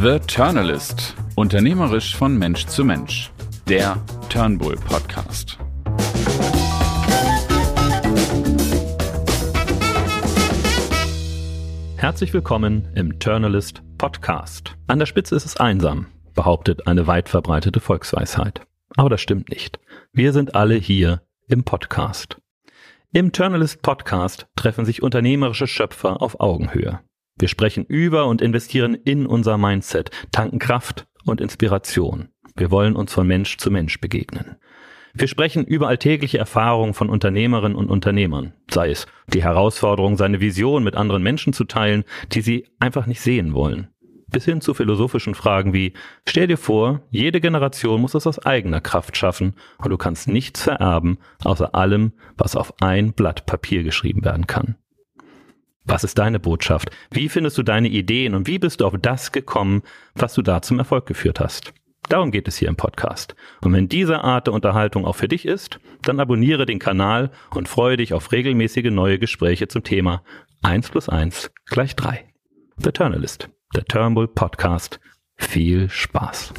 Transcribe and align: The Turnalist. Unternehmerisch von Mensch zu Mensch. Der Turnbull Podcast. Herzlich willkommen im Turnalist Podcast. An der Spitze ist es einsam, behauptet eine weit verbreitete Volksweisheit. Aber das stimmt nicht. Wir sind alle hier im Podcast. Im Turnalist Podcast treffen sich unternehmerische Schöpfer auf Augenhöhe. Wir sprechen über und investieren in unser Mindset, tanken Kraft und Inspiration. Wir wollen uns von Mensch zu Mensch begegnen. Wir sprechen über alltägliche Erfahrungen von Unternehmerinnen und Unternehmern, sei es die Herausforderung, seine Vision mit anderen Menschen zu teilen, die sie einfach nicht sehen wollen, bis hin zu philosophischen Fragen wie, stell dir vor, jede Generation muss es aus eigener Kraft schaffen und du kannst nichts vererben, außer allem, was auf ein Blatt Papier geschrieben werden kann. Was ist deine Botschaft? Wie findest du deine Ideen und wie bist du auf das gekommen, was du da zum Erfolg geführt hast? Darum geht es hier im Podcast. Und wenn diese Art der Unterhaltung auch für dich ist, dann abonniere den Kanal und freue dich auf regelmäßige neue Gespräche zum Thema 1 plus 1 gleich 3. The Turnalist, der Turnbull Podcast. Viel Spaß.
The 0.00 0.18
Turnalist. 0.20 1.14
Unternehmerisch 1.34 2.16
von 2.16 2.38
Mensch 2.38 2.64
zu 2.64 2.82
Mensch. 2.82 3.30
Der 3.68 4.02
Turnbull 4.30 4.76
Podcast. 4.76 5.58
Herzlich 11.96 12.32
willkommen 12.32 12.88
im 12.94 13.18
Turnalist 13.18 13.82
Podcast. 13.98 14.74
An 14.86 14.98
der 14.98 15.04
Spitze 15.04 15.36
ist 15.36 15.44
es 15.44 15.58
einsam, 15.58 16.06
behauptet 16.34 16.86
eine 16.86 17.06
weit 17.06 17.28
verbreitete 17.28 17.80
Volksweisheit. 17.80 18.62
Aber 18.96 19.10
das 19.10 19.20
stimmt 19.20 19.50
nicht. 19.50 19.78
Wir 20.14 20.32
sind 20.32 20.54
alle 20.54 20.76
hier 20.76 21.20
im 21.48 21.64
Podcast. 21.64 22.38
Im 23.12 23.32
Turnalist 23.32 23.82
Podcast 23.82 24.46
treffen 24.56 24.86
sich 24.86 25.02
unternehmerische 25.02 25.66
Schöpfer 25.66 26.22
auf 26.22 26.40
Augenhöhe. 26.40 27.00
Wir 27.42 27.48
sprechen 27.48 27.84
über 27.84 28.26
und 28.26 28.40
investieren 28.40 28.94
in 28.94 29.26
unser 29.26 29.58
Mindset, 29.58 30.12
tanken 30.30 30.60
Kraft 30.60 31.08
und 31.24 31.40
Inspiration. 31.40 32.28
Wir 32.54 32.70
wollen 32.70 32.94
uns 32.94 33.12
von 33.12 33.26
Mensch 33.26 33.56
zu 33.56 33.68
Mensch 33.72 34.00
begegnen. 34.00 34.58
Wir 35.12 35.26
sprechen 35.26 35.64
über 35.64 35.88
alltägliche 35.88 36.38
Erfahrungen 36.38 36.94
von 36.94 37.10
Unternehmerinnen 37.10 37.76
und 37.76 37.90
Unternehmern, 37.90 38.52
sei 38.70 38.90
es 38.90 39.08
die 39.26 39.42
Herausforderung, 39.42 40.16
seine 40.16 40.40
Vision 40.40 40.84
mit 40.84 40.94
anderen 40.94 41.24
Menschen 41.24 41.52
zu 41.52 41.64
teilen, 41.64 42.04
die 42.30 42.42
sie 42.42 42.68
einfach 42.78 43.06
nicht 43.06 43.20
sehen 43.20 43.54
wollen, 43.54 43.88
bis 44.28 44.44
hin 44.44 44.60
zu 44.60 44.72
philosophischen 44.72 45.34
Fragen 45.34 45.74
wie, 45.74 45.94
stell 46.28 46.46
dir 46.46 46.58
vor, 46.58 47.00
jede 47.10 47.40
Generation 47.40 48.00
muss 48.00 48.14
es 48.14 48.24
aus 48.28 48.38
eigener 48.38 48.80
Kraft 48.80 49.16
schaffen 49.16 49.56
und 49.78 49.90
du 49.90 49.96
kannst 49.96 50.28
nichts 50.28 50.62
vererben, 50.62 51.18
außer 51.42 51.74
allem, 51.74 52.12
was 52.36 52.54
auf 52.54 52.80
ein 52.80 53.14
Blatt 53.14 53.46
Papier 53.46 53.82
geschrieben 53.82 54.24
werden 54.24 54.46
kann. 54.46 54.76
Was 55.84 56.04
ist 56.04 56.18
deine 56.18 56.38
Botschaft? 56.38 56.90
Wie 57.10 57.28
findest 57.28 57.58
du 57.58 57.62
deine 57.62 57.88
Ideen 57.88 58.34
und 58.34 58.46
wie 58.46 58.58
bist 58.58 58.80
du 58.80 58.86
auf 58.86 58.94
das 59.00 59.32
gekommen, 59.32 59.82
was 60.14 60.34
du 60.34 60.42
da 60.42 60.62
zum 60.62 60.78
Erfolg 60.78 61.06
geführt 61.06 61.40
hast? 61.40 61.72
Darum 62.08 62.30
geht 62.30 62.48
es 62.48 62.56
hier 62.56 62.68
im 62.68 62.76
Podcast. 62.76 63.34
Und 63.62 63.72
wenn 63.72 63.88
diese 63.88 64.22
Art 64.22 64.46
der 64.46 64.54
Unterhaltung 64.54 65.04
auch 65.04 65.16
für 65.16 65.28
dich 65.28 65.46
ist, 65.46 65.80
dann 66.02 66.20
abonniere 66.20 66.66
den 66.66 66.78
Kanal 66.78 67.30
und 67.50 67.68
freue 67.68 67.96
dich 67.96 68.12
auf 68.12 68.32
regelmäßige 68.32 68.90
neue 68.90 69.18
Gespräche 69.18 69.68
zum 69.68 69.82
Thema 69.82 70.22
1 70.62 70.90
plus 70.90 71.08
1 71.08 71.50
gleich 71.66 71.96
3. 71.96 72.24
The 72.76 72.90
Turnalist, 72.90 73.48
der 73.74 73.84
Turnbull 73.84 74.28
Podcast. 74.28 75.00
Viel 75.36 75.88
Spaß. 75.88 76.52